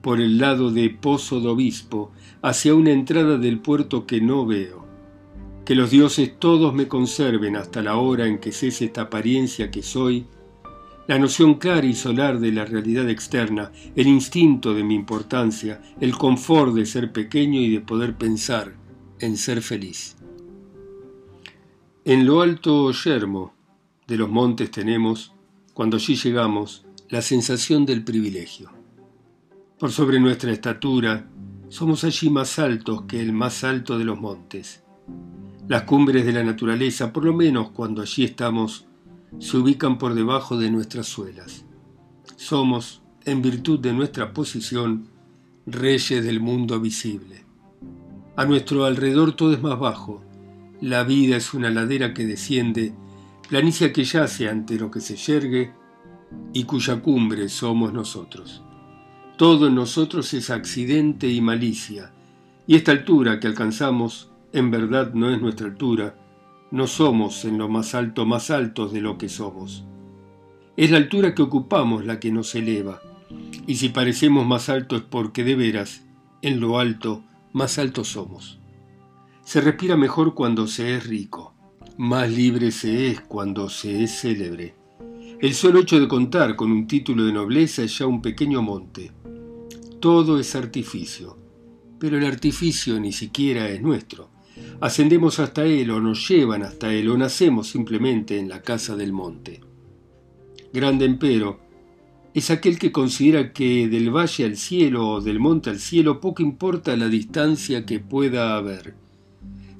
por 0.02 0.20
el 0.20 0.38
lado 0.38 0.72
de 0.72 0.90
Pozo 0.90 1.40
de 1.40 1.48
Obispo, 1.48 2.10
hacia 2.42 2.74
una 2.74 2.90
entrada 2.90 3.38
del 3.38 3.60
puerto 3.60 4.04
que 4.04 4.20
no 4.20 4.44
veo. 4.44 4.84
Que 5.64 5.76
los 5.76 5.90
dioses 5.90 6.38
todos 6.38 6.74
me 6.74 6.88
conserven 6.88 7.56
hasta 7.56 7.82
la 7.82 7.96
hora 7.96 8.26
en 8.26 8.38
que 8.38 8.50
cese 8.50 8.86
esta 8.86 9.02
apariencia 9.02 9.70
que 9.70 9.82
soy, 9.82 10.26
la 11.06 11.18
noción 11.20 11.54
clara 11.54 11.86
y 11.86 11.94
solar 11.94 12.40
de 12.40 12.50
la 12.50 12.64
realidad 12.64 13.08
externa, 13.08 13.70
el 13.94 14.08
instinto 14.08 14.74
de 14.74 14.82
mi 14.82 14.96
importancia, 14.96 15.80
el 16.00 16.16
confort 16.18 16.74
de 16.74 16.84
ser 16.84 17.12
pequeño 17.12 17.60
y 17.60 17.70
de 17.70 17.80
poder 17.80 18.16
pensar 18.16 18.74
en 19.20 19.36
ser 19.36 19.62
feliz. 19.62 20.16
En 22.06 22.26
lo 22.26 22.42
alto 22.42 22.92
yermo 22.92 23.54
de 24.06 24.18
los 24.18 24.28
montes 24.28 24.70
tenemos, 24.70 25.32
cuando 25.72 25.96
allí 25.96 26.16
llegamos, 26.16 26.84
la 27.08 27.22
sensación 27.22 27.86
del 27.86 28.04
privilegio. 28.04 28.68
Por 29.78 29.90
sobre 29.90 30.20
nuestra 30.20 30.52
estatura, 30.52 31.26
somos 31.70 32.04
allí 32.04 32.28
más 32.28 32.58
altos 32.58 33.04
que 33.08 33.22
el 33.22 33.32
más 33.32 33.64
alto 33.64 33.96
de 33.96 34.04
los 34.04 34.20
montes. 34.20 34.84
Las 35.66 35.84
cumbres 35.84 36.26
de 36.26 36.34
la 36.34 36.44
naturaleza, 36.44 37.10
por 37.10 37.24
lo 37.24 37.32
menos 37.32 37.70
cuando 37.70 38.02
allí 38.02 38.24
estamos, 38.24 38.84
se 39.38 39.56
ubican 39.56 39.96
por 39.96 40.12
debajo 40.12 40.58
de 40.58 40.70
nuestras 40.70 41.06
suelas. 41.06 41.64
Somos, 42.36 43.00
en 43.24 43.40
virtud 43.40 43.78
de 43.80 43.94
nuestra 43.94 44.34
posición, 44.34 45.08
reyes 45.64 46.22
del 46.22 46.38
mundo 46.38 46.78
visible. 46.80 47.46
A 48.36 48.44
nuestro 48.44 48.84
alrededor 48.84 49.32
todo 49.32 49.54
es 49.54 49.62
más 49.62 49.78
bajo. 49.78 50.22
La 50.80 51.04
vida 51.04 51.36
es 51.36 51.54
una 51.54 51.70
ladera 51.70 52.12
que 52.12 52.26
desciende, 52.26 52.92
planicia 53.48 53.92
que 53.92 54.04
yace 54.04 54.48
ante 54.48 54.76
lo 54.76 54.90
que 54.90 55.00
se 55.00 55.16
yergue 55.16 55.72
y 56.52 56.64
cuya 56.64 57.00
cumbre 57.00 57.48
somos 57.48 57.92
nosotros. 57.92 58.62
Todo 59.38 59.68
en 59.68 59.76
nosotros 59.76 60.34
es 60.34 60.50
accidente 60.50 61.28
y 61.28 61.40
malicia, 61.40 62.12
y 62.66 62.74
esta 62.74 62.92
altura 62.92 63.38
que 63.38 63.46
alcanzamos 63.46 64.30
en 64.52 64.70
verdad 64.70 65.14
no 65.14 65.30
es 65.30 65.40
nuestra 65.40 65.66
altura, 65.66 66.16
no 66.70 66.86
somos 66.88 67.44
en 67.44 67.58
lo 67.58 67.68
más 67.68 67.94
alto 67.94 68.26
más 68.26 68.50
altos 68.50 68.92
de 68.92 69.00
lo 69.00 69.16
que 69.16 69.28
somos. 69.28 69.84
Es 70.76 70.90
la 70.90 70.96
altura 70.96 71.34
que 71.34 71.42
ocupamos 71.42 72.04
la 72.04 72.18
que 72.18 72.32
nos 72.32 72.54
eleva, 72.56 73.00
y 73.66 73.76
si 73.76 73.90
parecemos 73.90 74.44
más 74.44 74.68
altos 74.68 75.02
es 75.02 75.06
porque 75.08 75.44
de 75.44 75.54
veras, 75.54 76.04
en 76.42 76.58
lo 76.58 76.78
alto, 76.78 77.22
más 77.52 77.78
altos 77.78 78.08
somos. 78.08 78.58
Se 79.44 79.60
respira 79.60 79.96
mejor 79.96 80.34
cuando 80.34 80.66
se 80.66 80.96
es 80.96 81.06
rico, 81.06 81.54
más 81.98 82.30
libre 82.30 82.70
se 82.70 83.08
es 83.08 83.20
cuando 83.20 83.68
se 83.68 84.02
es 84.02 84.20
célebre. 84.20 84.74
El 85.40 85.54
solo 85.54 85.80
hecho 85.80 86.00
de 86.00 86.08
contar 86.08 86.56
con 86.56 86.72
un 86.72 86.86
título 86.86 87.24
de 87.24 87.32
nobleza 87.32 87.82
es 87.82 87.98
ya 87.98 88.06
un 88.06 88.22
pequeño 88.22 88.62
monte. 88.62 89.12
Todo 90.00 90.38
es 90.38 90.54
artificio, 90.54 91.38
pero 91.98 92.18
el 92.18 92.24
artificio 92.24 92.98
ni 92.98 93.12
siquiera 93.12 93.68
es 93.68 93.80
nuestro 93.80 94.34
ascendemos 94.80 95.38
hasta 95.38 95.64
él 95.64 95.90
o 95.90 96.00
nos 96.00 96.28
llevan 96.28 96.62
hasta 96.62 96.92
él 96.92 97.08
o 97.08 97.16
nacemos 97.16 97.68
simplemente 97.68 98.38
en 98.38 98.48
la 98.48 98.62
casa 98.62 98.96
del 98.96 99.12
monte. 99.12 99.60
Grande 100.72 101.04
empero 101.04 101.60
es 102.34 102.50
aquel 102.50 102.78
que 102.78 102.92
considera 102.92 103.52
que 103.52 103.88
del 103.88 104.10
valle 104.10 104.44
al 104.44 104.56
cielo 104.56 105.08
o 105.08 105.20
del 105.20 105.38
monte 105.38 105.70
al 105.70 105.78
cielo 105.78 106.20
poco 106.20 106.42
importa 106.42 106.96
la 106.96 107.08
distancia 107.08 107.86
que 107.86 108.00
pueda 108.00 108.56
haber. 108.56 108.94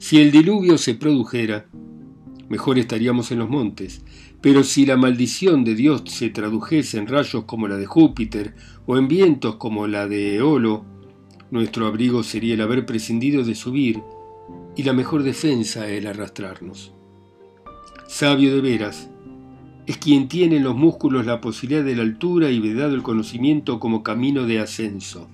Si 0.05 0.21
el 0.21 0.31
diluvio 0.31 0.77
se 0.77 0.95
produjera, 0.95 1.65
mejor 2.51 2.79
estaríamos 2.79 3.33
en 3.33 3.39
los 3.39 3.49
montes, 3.49 4.03
pero 4.43 4.63
si 4.63 4.85
la 4.85 4.99
maldición 4.99 5.65
de 5.65 5.75
Dios 5.75 6.03
se 6.05 6.29
tradujese 6.29 6.99
en 6.99 7.07
rayos 7.07 7.45
como 7.45 7.69
la 7.69 7.79
de 7.79 7.87
Júpiter 7.87 8.55
o 8.85 8.99
en 8.99 9.09
vientos 9.09 9.57
como 9.57 9.87
la 9.87 10.07
de 10.07 10.37
Eolo, 10.37 10.85
nuestro 11.51 11.87
abrigo 11.87 12.23
sería 12.23 12.53
el 12.53 12.61
haber 12.61 12.85
prescindido 12.85 13.45
de 13.45 13.55
subir 13.55 14.03
y 14.77 14.83
la 14.83 14.93
mejor 14.93 15.23
defensa 15.23 15.89
el 15.89 16.07
arrastrarnos. 16.07 16.93
Sabio 18.07 18.55
de 18.55 18.61
veras 18.61 19.09
es 19.87 19.97
quien 19.97 20.29
tiene 20.29 20.59
en 20.59 20.65
los 20.65 20.77
músculos 20.77 21.25
la 21.25 21.41
posibilidad 21.41 21.83
de 21.83 21.97
la 21.97 22.03
altura 22.03 22.51
y 22.51 22.61
vedado 22.61 22.95
el 22.95 23.03
conocimiento 23.03 23.81
como 23.81 24.03
camino 24.03 24.47
de 24.47 24.61
ascenso. 24.61 25.31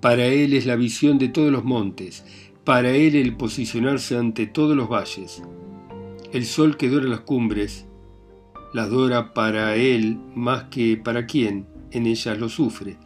Para 0.00 0.26
él 0.26 0.52
es 0.52 0.66
la 0.66 0.74
visión 0.74 1.16
de 1.16 1.28
todos 1.28 1.52
los 1.52 1.62
montes, 1.62 2.24
para 2.64 2.90
él 2.90 3.14
el 3.14 3.36
posicionarse 3.36 4.16
ante 4.16 4.46
todos 4.46 4.76
los 4.76 4.88
valles. 4.88 5.42
El 6.32 6.46
sol 6.46 6.76
que 6.76 6.88
dora 6.88 7.06
las 7.06 7.20
cumbres, 7.20 7.86
las 8.72 8.90
dora 8.90 9.34
para 9.34 9.76
él 9.76 10.18
más 10.34 10.64
que 10.64 10.96
para 10.96 11.26
quien 11.26 11.66
en 11.92 12.06
ellas 12.06 12.38
lo 12.38 12.48
sufre. 12.48 12.96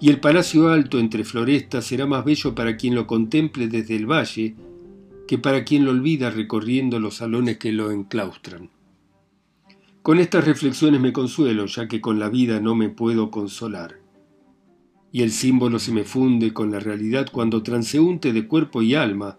Y 0.00 0.08
el 0.08 0.20
palacio 0.20 0.70
alto 0.70 0.98
entre 0.98 1.24
florestas 1.24 1.84
será 1.84 2.06
más 2.06 2.24
bello 2.24 2.54
para 2.54 2.76
quien 2.76 2.94
lo 2.94 3.06
contemple 3.06 3.68
desde 3.68 3.96
el 3.96 4.06
valle 4.06 4.54
que 5.28 5.38
para 5.38 5.64
quien 5.64 5.84
lo 5.84 5.90
olvida 5.90 6.30
recorriendo 6.30 6.98
los 6.98 7.16
salones 7.16 7.58
que 7.58 7.70
lo 7.70 7.90
enclaustran. 7.90 8.70
Con 10.02 10.18
estas 10.18 10.44
reflexiones 10.44 11.00
me 11.00 11.12
consuelo, 11.12 11.66
ya 11.66 11.86
que 11.86 12.00
con 12.00 12.18
la 12.18 12.30
vida 12.30 12.58
no 12.58 12.74
me 12.74 12.88
puedo 12.88 13.30
consolar. 13.30 13.99
Y 15.12 15.22
el 15.22 15.32
símbolo 15.32 15.78
se 15.78 15.92
me 15.92 16.04
funde 16.04 16.52
con 16.52 16.70
la 16.70 16.80
realidad 16.80 17.26
cuando 17.30 17.62
transeúnte 17.62 18.32
de 18.32 18.46
cuerpo 18.46 18.82
y 18.82 18.94
alma, 18.94 19.38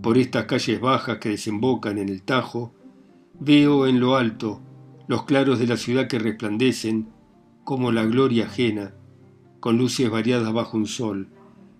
por 0.00 0.18
estas 0.18 0.46
calles 0.46 0.80
bajas 0.80 1.18
que 1.18 1.30
desembocan 1.30 1.98
en 1.98 2.08
el 2.08 2.22
Tajo, 2.22 2.72
veo 3.38 3.86
en 3.86 4.00
lo 4.00 4.16
alto 4.16 4.60
los 5.08 5.24
claros 5.24 5.58
de 5.58 5.66
la 5.66 5.76
ciudad 5.76 6.08
que 6.08 6.18
resplandecen 6.18 7.08
como 7.64 7.92
la 7.92 8.04
gloria 8.04 8.46
ajena, 8.46 8.94
con 9.60 9.78
luces 9.78 10.10
variadas 10.10 10.52
bajo 10.52 10.76
un 10.76 10.86
sol, 10.86 11.28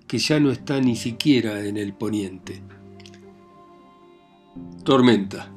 que 0.07 0.19
ya 0.19 0.39
no 0.39 0.51
está 0.51 0.81
ni 0.81 0.97
siquiera 0.97 1.65
en 1.65 1.77
el 1.77 1.95
poniente. 1.95 2.63
Tormenta. 4.85 5.51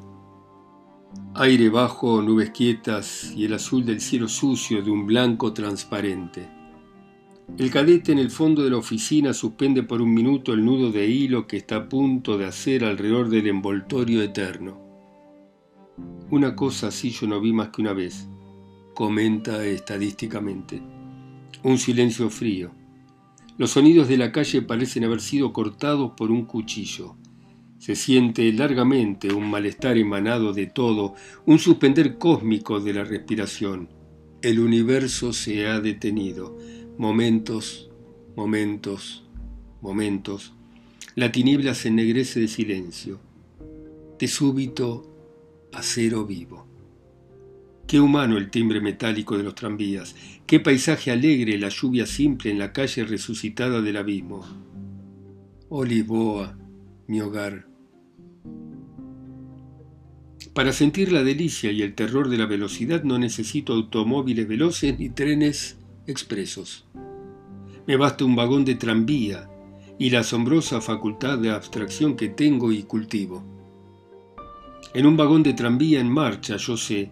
Aire 1.34 1.70
bajo, 1.70 2.22
nubes 2.22 2.52
quietas 2.52 3.34
y 3.36 3.46
el 3.46 3.54
azul 3.54 3.86
del 3.86 4.00
cielo 4.00 4.28
sucio 4.28 4.82
de 4.82 4.90
un 4.90 5.06
blanco 5.06 5.52
transparente. 5.52 6.55
El 7.58 7.72
cadete 7.72 8.12
en 8.12 8.20
el 8.20 8.32
fondo 8.32 8.64
de 8.64 8.70
la 8.70 8.78
oficina 8.78 9.34
suspende 9.34 9.82
por 9.84 10.02
un 10.02 10.14
minuto 10.14 10.52
el 10.52 10.66
nudo 10.66 10.92
de 10.92 11.08
hilo 11.08 11.48
que 11.48 11.56
está 11.56 11.78
a 11.78 11.90
punto 11.90 12.38
de 12.38 12.46
hacer 12.46 12.84
alrededor 12.84 13.30
del 13.30 13.48
envoltorio 13.48 14.22
eterno. 14.22 14.78
Una 16.32 16.54
cosa 16.54 16.88
así 16.88 17.12
yo 17.12 17.28
no 17.28 17.40
vi 17.40 17.54
más 17.54 17.70
que 17.70 17.82
una 17.82 17.94
vez, 17.94 18.28
comenta 18.94 19.64
estadísticamente. 19.66 20.82
Un 21.64 21.78
silencio 21.78 22.30
frío. 22.30 22.72
Los 23.58 23.72
sonidos 23.72 24.10
de 24.10 24.18
la 24.18 24.34
calle 24.34 24.62
parecen 24.62 25.06
haber 25.06 25.22
sido 25.22 25.54
cortados 25.54 26.12
por 26.18 26.32
un 26.32 26.44
cuchillo. 26.44 27.16
Se 27.78 27.96
siente 27.96 28.52
largamente 28.52 29.32
un 29.32 29.50
malestar 29.50 29.98
emanado 29.98 30.52
de 30.52 30.66
todo, 30.66 31.14
un 31.46 31.60
suspender 31.60 32.18
cósmico 32.18 32.82
de 32.82 32.94
la 32.94 33.06
respiración. 33.06 33.88
El 34.42 34.60
universo 34.60 35.32
se 35.32 35.68
ha 35.68 35.80
detenido. 35.80 36.58
Momentos, 36.98 37.90
momentos, 38.38 39.26
momentos. 39.82 40.54
La 41.16 41.30
tiniebla 41.30 41.74
se 41.74 41.90
ennegrece 41.90 42.40
de 42.40 42.48
silencio. 42.48 43.20
De 44.18 44.30
súbito, 44.30 45.06
acero 45.74 46.26
vivo. 46.26 46.66
Qué 47.86 48.00
humano 48.00 48.38
el 48.38 48.50
timbre 48.50 48.80
metálico 48.80 49.38
de 49.38 49.44
los 49.44 49.56
tranvías, 49.56 50.16
qué 50.48 50.62
paisaje 50.62 51.12
alegre 51.12 51.60
la 51.60 51.68
lluvia 51.68 52.06
simple 52.06 52.50
en 52.50 52.60
la 52.60 52.72
calle 52.72 53.04
resucitada 53.04 53.82
del 53.82 53.98
abismo. 53.98 54.46
Oh 55.68 55.84
Lisboa, 55.84 56.58
mi 57.08 57.20
hogar. 57.20 57.68
Para 60.54 60.72
sentir 60.72 61.12
la 61.12 61.26
delicia 61.26 61.74
y 61.74 61.82
el 61.82 61.94
terror 61.94 62.30
de 62.30 62.38
la 62.38 62.46
velocidad 62.46 63.04
no 63.04 63.20
necesito 63.20 63.74
automóviles 63.74 64.48
veloces 64.48 64.98
ni 64.98 65.10
trenes 65.10 65.78
expresos. 66.08 66.86
Me 67.88 67.98
basta 67.98 68.26
un 68.26 68.36
vagón 68.36 68.66
de 68.66 68.76
tranvía 68.76 69.50
y 69.98 70.10
la 70.10 70.20
asombrosa 70.20 70.82
facultad 70.82 71.38
de 71.38 71.52
abstracción 71.52 72.16
que 72.16 72.30
tengo 72.30 72.72
y 72.72 72.84
cultivo. 72.84 73.44
En 74.94 75.06
un 75.06 75.18
vagón 75.18 75.44
de 75.44 75.54
tranvía 75.54 76.00
en 76.00 76.10
marcha, 76.10 76.58
yo 76.58 76.78
sé, 76.78 77.12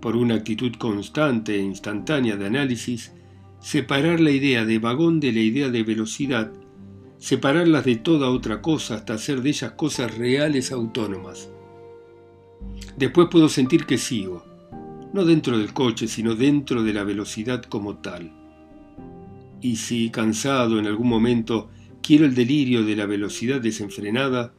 por 0.00 0.16
una 0.16 0.34
actitud 0.34 0.72
constante 0.78 1.56
e 1.56 1.62
instantánea 1.62 2.36
de 2.36 2.46
análisis, 2.46 3.12
separar 3.60 4.20
la 4.20 4.30
idea 4.30 4.64
de 4.64 4.78
vagón 4.78 5.20
de 5.20 5.32
la 5.32 5.40
idea 5.40 5.70
de 5.70 5.82
velocidad, 5.82 6.52
separarlas 7.18 7.84
de 7.84 7.96
toda 7.96 8.28
otra 8.28 8.60
cosa 8.60 8.96
hasta 8.96 9.14
hacer 9.14 9.40
de 9.40 9.48
ellas 9.48 9.72
cosas 9.72 10.16
reales 10.16 10.70
autónomas. 10.72 11.50
Después 12.96 13.28
puedo 13.30 13.48
sentir 13.48 13.86
que 13.86 13.96
sigo, 13.96 14.44
no 15.14 15.24
dentro 15.24 15.56
del 15.56 15.72
coche, 15.72 16.08
sino 16.08 16.34
dentro 16.34 16.82
de 16.82 16.92
la 16.92 17.04
velocidad 17.04 17.62
como 17.62 17.98
tal. 17.98 18.32
Y 19.60 19.76
si, 19.76 20.10
cansado 20.10 20.80
en 20.80 20.86
algún 20.86 21.08
momento, 21.08 21.70
quiero 22.02 22.24
el 22.24 22.34
delirio 22.34 22.84
de 22.84 22.96
la 22.96 23.06
velocidad 23.06 23.60
desenfrenada, 23.60 24.52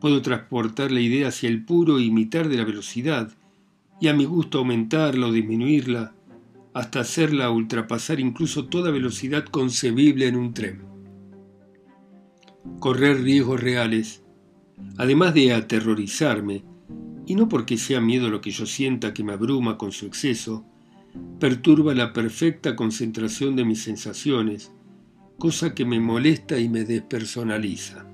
puedo 0.00 0.22
transportar 0.22 0.90
la 0.90 1.00
idea 1.00 1.28
hacia 1.28 1.48
el 1.48 1.64
puro 1.64 2.00
imitar 2.00 2.48
de 2.48 2.56
la 2.56 2.64
velocidad, 2.64 3.32
y 4.00 4.08
a 4.08 4.12
mi 4.12 4.24
gusto 4.24 4.58
aumentarla 4.58 5.28
o 5.28 5.32
disminuirla, 5.32 6.16
hasta 6.74 7.00
hacerla 7.00 7.50
ultrapasar 7.50 8.18
incluso 8.18 8.66
toda 8.66 8.90
velocidad 8.90 9.44
concebible 9.44 10.26
en 10.26 10.34
un 10.34 10.52
tren. 10.52 10.82
Correr 12.80 13.22
riesgos 13.22 13.60
reales, 13.60 14.24
además 14.96 15.32
de 15.32 15.52
aterrorizarme, 15.52 16.64
y 17.30 17.36
no 17.36 17.48
porque 17.48 17.76
sea 17.76 18.00
miedo 18.00 18.28
lo 18.28 18.40
que 18.40 18.50
yo 18.50 18.66
sienta 18.66 19.14
que 19.14 19.22
me 19.22 19.34
abruma 19.34 19.78
con 19.78 19.92
su 19.92 20.04
exceso, 20.04 20.64
perturba 21.38 21.94
la 21.94 22.12
perfecta 22.12 22.74
concentración 22.74 23.54
de 23.54 23.64
mis 23.64 23.84
sensaciones, 23.84 24.72
cosa 25.38 25.72
que 25.72 25.84
me 25.84 26.00
molesta 26.00 26.58
y 26.58 26.68
me 26.68 26.82
despersonaliza. 26.82 28.04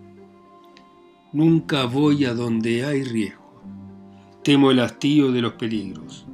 Nunca 1.32 1.87
voy 1.87 2.26
a 2.26 2.35
donde 2.35 2.85
hay 2.85 3.04
riesgo. 3.04 3.62
Temo 4.44 4.70
el 4.70 4.80
hastío 4.80 5.32
de 5.32 5.40
los 5.40 5.54
peligros. 5.54 6.26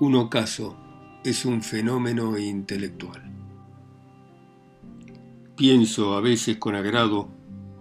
Un 0.00 0.16
ocaso 0.16 0.76
es 1.22 1.44
un 1.44 1.62
fenómeno 1.62 2.36
intelectual. 2.36 3.32
Pienso 5.56 6.14
a 6.14 6.20
veces 6.20 6.56
con 6.56 6.74
agrado, 6.74 7.28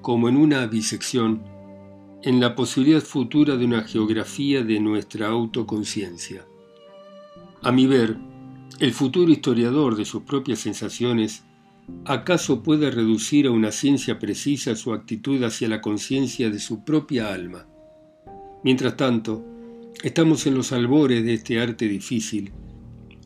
como 0.03 0.29
en 0.29 0.37
una 0.37 0.67
bisección, 0.67 1.54
en 2.25 2.41
la 2.41 2.55
posibilidad 2.55 3.01
futura 3.01 3.55
de 3.55 3.63
una 3.63 3.83
geografía 3.83 4.63
de 4.63 4.79
nuestra 4.81 5.27
autoconciencia. 5.27 6.45
A 7.61 7.71
mi 7.71 7.87
ver, 7.87 8.17
el 8.79 8.91
futuro 8.91 9.31
historiador 9.31 9.95
de 9.95 10.03
sus 10.03 10.23
propias 10.23 10.59
sensaciones 10.59 11.43
¿Acaso 12.05 12.63
puede 12.63 12.89
reducir 12.89 13.45
a 13.45 13.51
una 13.51 13.71
ciencia 13.71 14.17
precisa 14.17 14.75
su 14.75 14.91
actitud 14.91 15.43
hacia 15.43 15.69
la 15.69 15.81
conciencia 15.81 16.49
de 16.49 16.59
su 16.59 16.83
propia 16.83 17.31
alma? 17.31 17.67
Mientras 18.63 18.97
tanto, 18.97 19.45
estamos 20.03 20.47
en 20.47 20.55
los 20.55 20.71
albores 20.71 21.23
de 21.23 21.35
este 21.35 21.59
arte 21.59 21.87
difícil, 21.87 22.51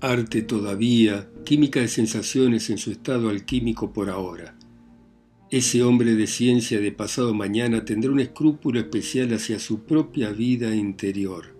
arte 0.01 0.41
todavía, 0.41 1.29
química 1.45 1.79
de 1.79 1.87
sensaciones 1.87 2.69
en 2.69 2.77
su 2.77 2.91
estado 2.91 3.29
alquímico 3.29 3.93
por 3.93 4.09
ahora. 4.09 4.58
Ese 5.51 5.83
hombre 5.83 6.15
de 6.15 6.27
ciencia 6.27 6.79
de 6.79 6.91
pasado 6.91 7.33
mañana 7.33 7.83
tendrá 7.83 8.11
un 8.11 8.19
escrúpulo 8.19 8.79
especial 8.79 9.33
hacia 9.33 9.59
su 9.59 9.83
propia 9.83 10.31
vida 10.31 10.75
interior. 10.75 11.55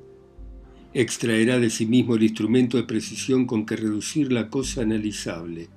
Extraerá 0.94 1.60
de 1.60 1.70
sí 1.70 1.86
mismo 1.86 2.16
el 2.16 2.24
instrumento 2.24 2.78
de 2.78 2.84
precisión 2.84 3.46
con 3.46 3.66
que 3.66 3.76
reducir 3.76 4.32
la 4.32 4.50
cosa 4.50 4.82
analizable 4.82 5.70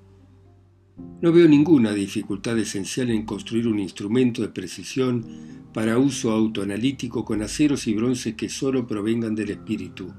no 1.22 1.32
veo 1.32 1.46
ninguna 1.46 1.92
dificultad 1.92 2.58
esencial 2.58 3.10
en 3.10 3.24
construir 3.24 3.68
un 3.68 3.78
instrumento 3.78 4.42
de 4.42 4.48
precisión 4.48 5.24
para 5.72 5.96
uso 5.96 6.32
autoanalítico 6.32 7.24
con 7.24 7.42
aceros 7.42 7.86
y 7.86 7.94
bronces 7.94 8.34
que 8.34 8.48
solo 8.48 8.86
provengan 8.86 9.34
del 9.34 9.50
espíritu. 9.50 10.12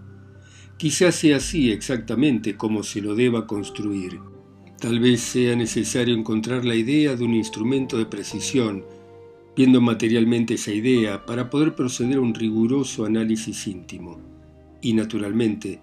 Quizás 0.77 1.15
sea 1.15 1.37
así 1.37 1.71
exactamente 1.71 2.55
como 2.55 2.83
se 2.83 3.01
lo 3.01 3.15
deba 3.15 3.45
construir. 3.45 4.19
Tal 4.83 4.99
vez 4.99 5.21
sea 5.21 5.55
necesario 5.55 6.13
encontrar 6.13 6.65
la 6.65 6.75
idea 6.75 7.15
de 7.15 7.23
un 7.23 7.33
instrumento 7.33 7.97
de 7.97 8.05
precisión, 8.05 8.83
viendo 9.55 9.79
materialmente 9.79 10.55
esa 10.55 10.73
idea, 10.73 11.25
para 11.25 11.49
poder 11.49 11.73
proceder 11.73 12.17
a 12.17 12.19
un 12.19 12.33
riguroso 12.33 13.05
análisis 13.05 13.65
íntimo. 13.65 14.19
Y 14.81 14.91
naturalmente, 14.91 15.79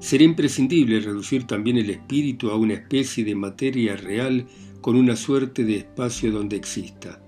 Será 0.00 0.24
imprescindible 0.24 0.98
reducir 0.98 1.44
también 1.44 1.78
el 1.78 1.90
espíritu 1.90 2.50
a 2.50 2.56
una 2.56 2.74
especie 2.74 3.24
de 3.24 3.36
materia 3.36 3.94
real 3.96 4.46
con 4.80 4.96
una 4.96 5.14
suerte 5.14 5.62
de 5.64 5.76
espacio 5.76 6.32
donde 6.32 6.56
exista. 6.56 7.20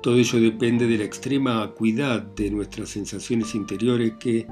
Todo 0.00 0.16
ello 0.16 0.40
depende 0.40 0.86
de 0.86 0.98
la 0.98 1.04
extrema 1.04 1.60
acuidad 1.60 2.22
de 2.22 2.52
nuestras 2.52 2.90
sensaciones 2.90 3.56
interiores 3.56 4.12
que, 4.20 4.46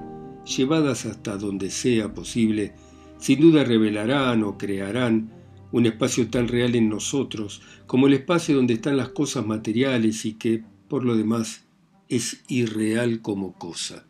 llevadas 0.44 1.06
hasta 1.06 1.36
donde 1.36 1.70
sea 1.70 2.12
posible, 2.12 2.72
sin 3.18 3.40
duda 3.40 3.62
revelarán 3.62 4.42
o 4.42 4.58
crearán 4.58 5.37
un 5.72 5.86
espacio 5.86 6.28
tan 6.28 6.48
real 6.48 6.74
en 6.74 6.88
nosotros 6.88 7.62
como 7.86 8.06
el 8.06 8.14
espacio 8.14 8.56
donde 8.56 8.74
están 8.74 8.96
las 8.96 9.10
cosas 9.10 9.46
materiales 9.46 10.24
y 10.24 10.34
que, 10.34 10.62
por 10.88 11.04
lo 11.04 11.16
demás, 11.16 11.66
es 12.08 12.42
irreal 12.48 13.20
como 13.20 13.52
cosa. 13.52 14.06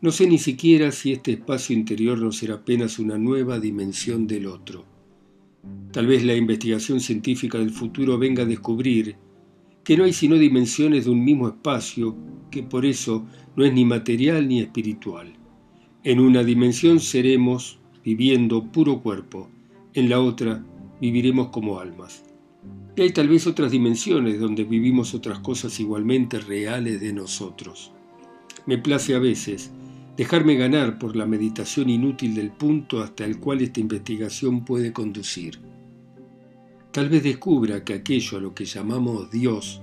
No 0.00 0.10
sé 0.10 0.26
ni 0.26 0.38
siquiera 0.38 0.92
si 0.92 1.12
este 1.12 1.32
espacio 1.32 1.76
interior 1.76 2.18
no 2.18 2.32
será 2.32 2.54
apenas 2.54 2.98
una 2.98 3.18
nueva 3.18 3.60
dimensión 3.60 4.26
del 4.26 4.46
otro. 4.46 4.86
Tal 5.92 6.06
vez 6.06 6.24
la 6.24 6.34
investigación 6.34 7.00
científica 7.00 7.58
del 7.58 7.70
futuro 7.70 8.16
venga 8.18 8.44
a 8.44 8.46
descubrir 8.46 9.16
que 9.84 9.96
no 9.96 10.04
hay 10.04 10.12
sino 10.12 10.36
dimensiones 10.36 11.04
de 11.04 11.10
un 11.10 11.24
mismo 11.24 11.48
espacio, 11.48 12.16
que 12.50 12.62
por 12.62 12.86
eso 12.86 13.26
no 13.56 13.64
es 13.64 13.72
ni 13.72 13.84
material 13.84 14.48
ni 14.48 14.60
espiritual. 14.60 15.34
En 16.02 16.18
una 16.18 16.44
dimensión 16.44 17.00
seremos 17.00 17.78
viviendo 18.02 18.64
puro 18.64 19.00
cuerpo, 19.02 19.50
en 19.94 20.08
la 20.08 20.20
otra 20.20 20.64
viviremos 21.00 21.48
como 21.48 21.80
almas. 21.80 22.22
Y 22.96 23.02
hay 23.02 23.12
tal 23.12 23.28
vez 23.28 23.46
otras 23.46 23.70
dimensiones 23.70 24.38
donde 24.38 24.64
vivimos 24.64 25.14
otras 25.14 25.38
cosas 25.38 25.78
igualmente 25.80 26.38
reales 26.38 27.00
de 27.00 27.12
nosotros. 27.12 27.92
Me 28.66 28.78
place 28.78 29.14
a 29.14 29.18
veces 29.18 29.70
dejarme 30.16 30.56
ganar 30.56 30.98
por 30.98 31.16
la 31.16 31.26
meditación 31.26 31.88
inútil 31.88 32.34
del 32.34 32.50
punto 32.50 33.00
hasta 33.00 33.24
el 33.24 33.38
cual 33.38 33.62
esta 33.62 33.80
investigación 33.80 34.64
puede 34.64 34.92
conducir. 34.92 35.58
Tal 36.92 37.08
vez 37.08 37.22
descubra 37.22 37.84
que 37.84 37.94
aquello 37.94 38.38
a 38.38 38.40
lo 38.40 38.54
que 38.54 38.64
llamamos 38.64 39.30
Dios, 39.30 39.80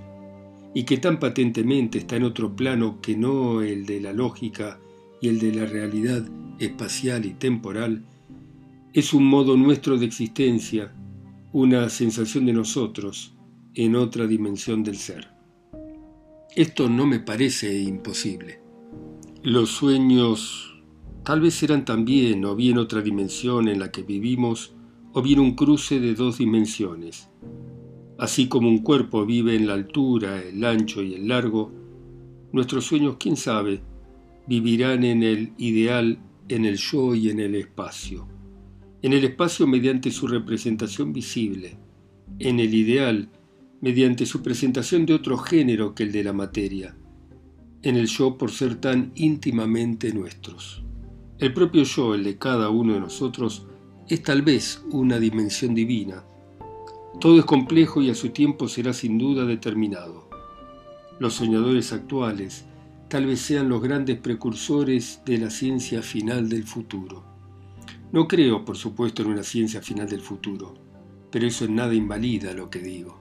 y 0.74 0.84
que 0.84 0.98
tan 0.98 1.18
patentemente 1.18 1.98
está 1.98 2.16
en 2.16 2.24
otro 2.24 2.54
plano 2.54 3.00
que 3.00 3.16
no 3.16 3.62
el 3.62 3.86
de 3.86 4.00
la 4.00 4.12
lógica 4.12 4.78
y 5.20 5.28
el 5.28 5.38
de 5.38 5.52
la 5.52 5.66
realidad 5.66 6.24
espacial 6.58 7.24
y 7.24 7.32
temporal, 7.32 8.04
es 8.94 9.12
un 9.12 9.26
modo 9.26 9.56
nuestro 9.56 9.98
de 9.98 10.06
existencia, 10.06 10.94
una 11.52 11.88
sensación 11.90 12.46
de 12.46 12.54
nosotros 12.54 13.36
en 13.74 13.96
otra 13.96 14.26
dimensión 14.26 14.82
del 14.82 14.96
ser. 14.96 15.28
Esto 16.56 16.88
no 16.88 17.06
me 17.06 17.20
parece 17.20 17.80
imposible. 17.80 18.60
Los 19.42 19.70
sueños 19.70 20.74
tal 21.22 21.40
vez 21.40 21.62
eran 21.62 21.84
también 21.84 22.44
o 22.46 22.56
bien 22.56 22.78
otra 22.78 23.02
dimensión 23.02 23.68
en 23.68 23.78
la 23.78 23.92
que 23.92 24.02
vivimos 24.02 24.74
o 25.12 25.20
bien 25.20 25.38
un 25.40 25.54
cruce 25.54 26.00
de 26.00 26.14
dos 26.14 26.38
dimensiones. 26.38 27.28
Así 28.18 28.48
como 28.48 28.68
un 28.68 28.78
cuerpo 28.78 29.26
vive 29.26 29.54
en 29.54 29.66
la 29.66 29.74
altura, 29.74 30.42
el 30.42 30.64
ancho 30.64 31.02
y 31.02 31.14
el 31.14 31.28
largo, 31.28 31.70
nuestros 32.52 32.86
sueños, 32.86 33.16
quién 33.20 33.36
sabe, 33.36 33.82
vivirán 34.46 35.04
en 35.04 35.22
el 35.22 35.52
ideal, 35.58 36.18
en 36.48 36.64
el 36.64 36.78
yo 36.78 37.14
y 37.14 37.28
en 37.28 37.40
el 37.40 37.54
espacio. 37.54 38.37
En 39.02 39.12
el 39.12 39.24
espacio 39.24 39.66
mediante 39.66 40.10
su 40.10 40.26
representación 40.26 41.12
visible, 41.12 41.78
en 42.38 42.60
el 42.60 42.74
ideal 42.74 43.28
mediante 43.80 44.26
su 44.26 44.42
presentación 44.42 45.06
de 45.06 45.14
otro 45.14 45.38
género 45.38 45.94
que 45.94 46.02
el 46.02 46.12
de 46.12 46.24
la 46.24 46.32
materia 46.32 46.96
en 47.82 47.96
el 47.96 48.06
yo 48.06 48.36
por 48.36 48.50
ser 48.50 48.76
tan 48.76 49.12
íntimamente 49.14 50.12
nuestros. 50.12 50.82
El 51.38 51.52
propio 51.54 51.84
yo, 51.84 52.14
el 52.14 52.24
de 52.24 52.36
cada 52.36 52.70
uno 52.70 52.94
de 52.94 53.00
nosotros, 53.00 53.66
es 54.08 54.22
tal 54.22 54.42
vez 54.42 54.82
una 54.90 55.18
dimensión 55.18 55.74
divina. 55.74 56.24
Todo 57.20 57.38
es 57.38 57.44
complejo 57.44 58.02
y 58.02 58.10
a 58.10 58.14
su 58.14 58.30
tiempo 58.30 58.68
será 58.68 58.92
sin 58.92 59.18
duda 59.18 59.44
determinado. 59.44 60.28
Los 61.20 61.34
soñadores 61.34 61.92
actuales 61.92 62.64
tal 63.08 63.26
vez 63.26 63.40
sean 63.40 63.68
los 63.68 63.80
grandes 63.80 64.18
precursores 64.18 65.22
de 65.24 65.38
la 65.38 65.50
ciencia 65.50 66.02
final 66.02 66.48
del 66.48 66.64
futuro. 66.64 67.24
No 68.10 68.26
creo, 68.26 68.64
por 68.64 68.76
supuesto, 68.76 69.22
en 69.22 69.28
una 69.28 69.42
ciencia 69.42 69.82
final 69.82 70.08
del 70.08 70.22
futuro, 70.22 70.74
pero 71.30 71.46
eso 71.46 71.66
en 71.66 71.74
nada 71.74 71.94
invalida 71.94 72.54
lo 72.54 72.70
que 72.70 72.78
digo. 72.78 73.20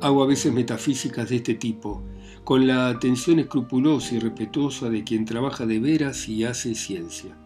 Hago 0.00 0.22
a 0.22 0.26
veces 0.26 0.52
metafísicas 0.52 1.30
de 1.30 1.36
este 1.36 1.54
tipo 1.54 2.02
con 2.44 2.66
la 2.66 2.88
atención 2.88 3.38
escrupulosa 3.38 4.14
y 4.14 4.18
respetuosa 4.18 4.90
de 4.90 5.04
quien 5.04 5.24
trabaja 5.24 5.64
de 5.64 5.78
veras 5.78 6.28
y 6.28 6.44
hace 6.44 6.74
ciencia. 6.74 7.36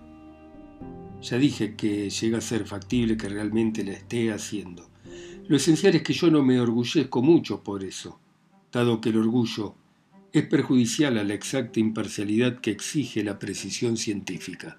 Ya 1.22 1.38
dije 1.38 1.76
que 1.76 2.10
llega 2.10 2.38
a 2.38 2.40
ser 2.40 2.66
factible 2.66 3.16
que 3.16 3.28
realmente 3.28 3.84
la 3.84 3.92
esté 3.92 4.32
haciendo. 4.32 4.90
Lo 5.46 5.56
esencial 5.56 5.94
es 5.94 6.02
que 6.02 6.12
yo 6.12 6.30
no 6.30 6.42
me 6.42 6.58
orgullezco 6.60 7.22
mucho 7.22 7.62
por 7.62 7.84
eso, 7.84 8.18
dado 8.72 9.00
que 9.00 9.10
el 9.10 9.18
orgullo 9.18 9.76
es 10.32 10.44
perjudicial 10.46 11.18
a 11.18 11.24
la 11.24 11.34
exacta 11.34 11.78
imparcialidad 11.78 12.60
que 12.60 12.70
exige 12.70 13.22
la 13.22 13.38
precisión 13.38 13.96
científica. 13.96 14.78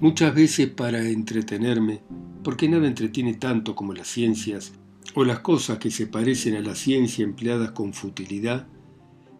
Muchas 0.00 0.34
veces 0.34 0.68
para 0.68 1.08
entretenerme, 1.08 2.00
porque 2.42 2.68
nada 2.68 2.88
entretiene 2.88 3.34
tanto 3.34 3.76
como 3.76 3.92
las 3.92 4.08
ciencias 4.08 4.72
o 5.14 5.24
las 5.24 5.38
cosas 5.38 5.78
que 5.78 5.92
se 5.92 6.08
parecen 6.08 6.56
a 6.56 6.60
la 6.60 6.74
ciencia 6.74 7.22
empleadas 7.22 7.70
con 7.70 7.92
futilidad, 7.92 8.66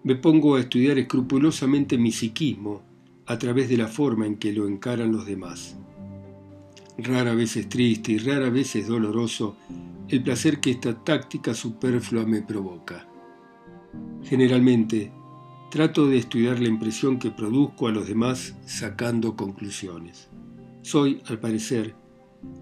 me 0.05 0.15
pongo 0.15 0.55
a 0.55 0.61
estudiar 0.61 0.97
escrupulosamente 0.99 1.99
mi 1.99 2.13
psiquismo 2.13 2.83
a 3.27 3.37
través 3.37 3.69
de 3.69 3.79
la 3.79 3.89
forma 3.89 4.27
en 4.27 4.37
que 4.37 4.53
lo 4.53 4.69
encaran 4.69 5.11
los 5.11 5.27
demás. 5.27 5.77
Rara 6.99 7.35
vez 7.35 7.57
es 7.57 7.69
triste 7.69 8.13
y 8.13 8.19
rara 8.19 8.49
vez 8.49 8.77
es 8.77 8.87
doloroso 8.87 9.57
el 10.09 10.23
placer 10.23 10.61
que 10.61 10.71
esta 10.71 11.03
táctica 11.03 11.53
superflua 11.53 12.27
me 12.27 12.43
provoca. 12.43 13.09
Generalmente, 14.23 15.11
trato 15.71 16.07
de 16.07 16.19
estudiar 16.19 16.61
la 16.61 16.69
impresión 16.69 17.19
que 17.19 17.33
produzco 17.33 17.89
a 17.89 17.93
los 17.93 18.07
demás 18.07 18.55
sacando 18.67 19.35
conclusiones. 19.35 20.29
Soy, 20.85 21.23
al 21.29 21.41
parecer, 21.41 21.95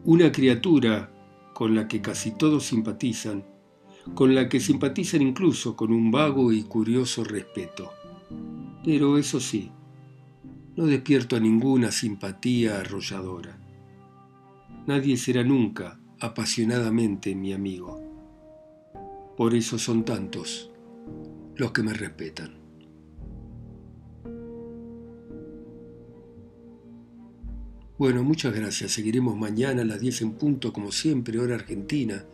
una 0.04 0.30
criatura 0.30 1.12
con 1.52 1.74
la 1.74 1.88
que 1.88 2.00
casi 2.00 2.30
todos 2.30 2.64
simpatizan, 2.64 3.44
con 4.14 4.32
la 4.32 4.48
que 4.48 4.60
simpatizan 4.60 5.22
incluso 5.22 5.74
con 5.74 5.92
un 5.92 6.12
vago 6.12 6.52
y 6.52 6.62
curioso 6.62 7.24
respeto. 7.24 7.90
Pero 8.84 9.18
eso 9.18 9.40
sí, 9.40 9.72
no 10.76 10.86
despierto 10.86 11.34
a 11.34 11.40
ninguna 11.40 11.90
simpatía 11.90 12.78
arrolladora. 12.78 13.58
Nadie 14.86 15.16
será 15.16 15.42
nunca 15.42 15.98
apasionadamente 16.20 17.34
mi 17.34 17.52
amigo. 17.52 18.00
Por 19.36 19.52
eso 19.52 19.80
son 19.80 20.04
tantos 20.04 20.70
los 21.56 21.72
que 21.72 21.82
me 21.82 21.92
respetan. 21.92 22.61
Bueno, 27.98 28.24
muchas 28.24 28.54
gracias. 28.54 28.92
Seguiremos 28.92 29.36
mañana 29.36 29.82
a 29.82 29.84
las 29.84 30.00
10 30.00 30.22
en 30.22 30.32
punto, 30.32 30.72
como 30.72 30.92
siempre, 30.92 31.38
hora 31.38 31.54
argentina. 31.54 32.24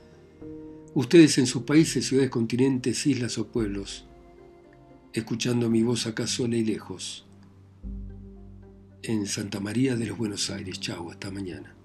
Ustedes 0.94 1.38
en 1.38 1.47
sus 1.47 1.62
países, 1.62 2.07
ciudades, 2.07 2.31
continentes, 2.31 3.07
islas 3.07 3.38
o 3.38 3.49
pueblos, 3.49 4.07
escuchando 5.12 5.68
mi 5.68 5.83
voz 5.83 6.07
acá 6.07 6.27
sola 6.27 6.57
y 6.57 6.64
lejos, 6.64 7.27
en 9.03 9.27
Santa 9.27 9.61
María 9.61 9.97
de 9.97 10.07
los 10.07 10.18
Buenos 10.18 10.51
Aires. 10.51 10.81
Chau, 10.81 11.11
hasta 11.11 11.31
mañana. 11.31 11.78